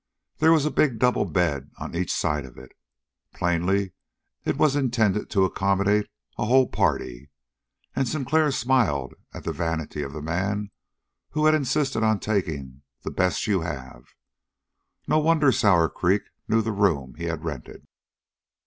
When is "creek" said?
15.87-16.23